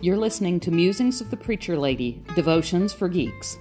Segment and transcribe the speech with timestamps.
[0.00, 3.58] You're listening to Musings of the Preacher Lady Devotions for Geeks.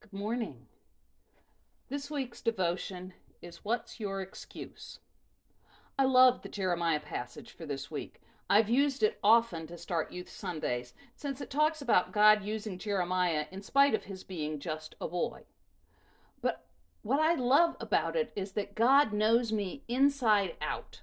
[0.00, 0.66] Good morning.
[1.88, 4.98] This week's devotion is What's Your Excuse?
[5.96, 8.20] I love the Jeremiah passage for this week.
[8.50, 13.44] I've used it often to start Youth Sundays since it talks about God using Jeremiah
[13.52, 15.42] in spite of his being just a boy.
[17.02, 21.02] What I love about it is that God knows me inside out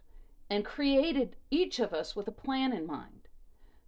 [0.49, 3.27] and created each of us with a plan in mind.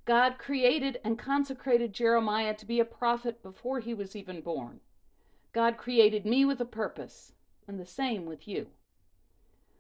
[0.03, 4.81] God created and consecrated Jeremiah to be a prophet before he was even born.
[5.53, 7.34] God created me with a purpose,
[7.65, 8.67] and the same with you.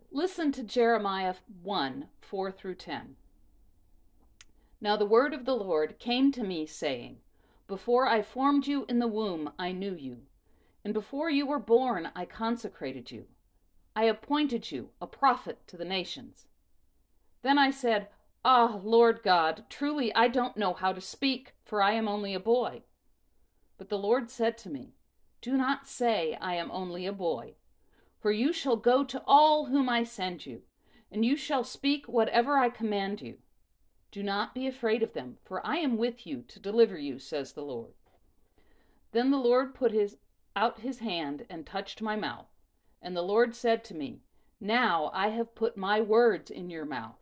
[0.09, 3.15] Listen to Jeremiah 1 4 through 10.
[4.79, 7.17] Now the word of the Lord came to me, saying,
[7.67, 10.21] Before I formed you in the womb, I knew you
[10.83, 13.25] and before you were born, I consecrated you.
[13.95, 16.47] I appointed you a prophet to the nations.
[17.43, 18.07] Then I said,
[18.43, 22.39] Ah, Lord God, truly I don't know how to speak, for I am only a
[22.39, 22.83] boy.
[23.77, 24.93] But the Lord said to me,
[25.41, 27.53] Do not say, I am only a boy,
[28.19, 30.61] for you shall go to all whom I send you,
[31.11, 33.37] and you shall speak whatever I command you.
[34.11, 37.53] Do not be afraid of them, for I am with you to deliver you, says
[37.53, 37.93] the Lord.
[39.11, 40.17] Then the Lord put his
[40.55, 42.47] out his hand and touched my mouth.
[43.01, 44.21] And the Lord said to me,
[44.59, 47.15] Now I have put my words in your mouth.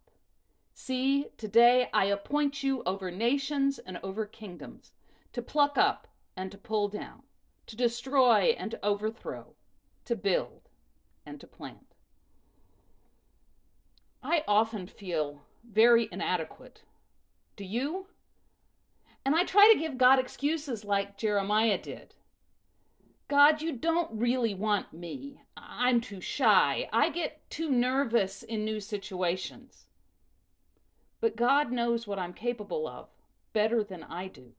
[0.74, 4.94] See, today I appoint you over nations and over kingdoms,
[5.34, 7.24] to pluck up and to pull down,
[7.68, 9.56] to destroy and to overthrow,
[10.06, 10.70] to build
[11.26, 11.96] and to plant.
[14.24, 16.84] I often feel very inadequate.
[17.56, 18.08] Do you?
[19.26, 22.16] And I try to give God excuses like Jeremiah did.
[23.30, 25.42] God, you don't really want me.
[25.56, 26.90] I'm too shy.
[26.92, 29.86] I get too nervous in new situations.
[31.22, 33.08] But God knows what I'm capable of
[33.54, 34.54] better than I do.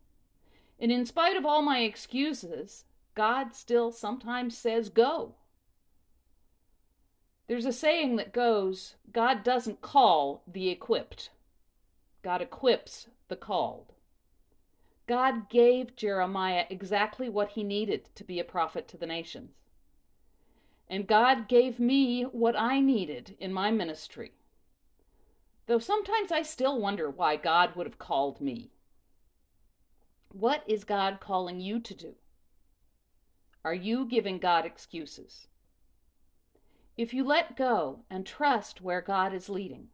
[0.79, 2.85] And in spite of all my excuses,
[3.17, 5.35] God still sometimes says, Go.
[7.49, 11.31] There's a saying that goes, God doesn't call the equipped,
[12.23, 13.95] God equips the called.
[15.11, 19.51] God gave Jeremiah exactly what he needed to be a prophet to the nations.
[20.89, 24.31] And God gave me what I needed in my ministry.
[25.67, 28.71] Though sometimes I still wonder why God would have called me.
[30.29, 32.15] What is God calling you to do?
[33.65, 35.49] Are you giving God excuses?
[36.97, 39.89] If you let go and trust where God is leading,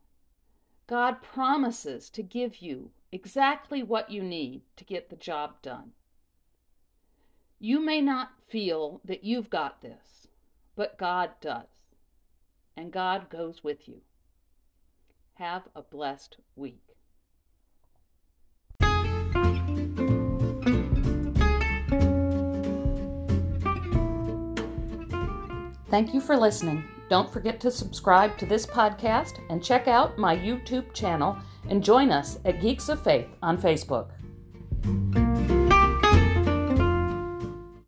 [0.87, 5.93] God promises to give you exactly what you need to get the job done.
[7.59, 10.29] You may not feel that you've got this,
[10.77, 11.95] but God does.
[12.77, 14.03] And God goes with you.
[15.39, 16.83] Have a blessed week.
[25.89, 26.85] Thank you for listening.
[27.09, 31.37] Don't forget to subscribe to this podcast and check out my YouTube channel
[31.69, 34.11] and join us at Geeks of Faith on Facebook.